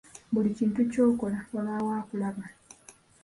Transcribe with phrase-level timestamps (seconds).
[0.33, 2.43] Buli kintu ky’okola wabaawo akulaba.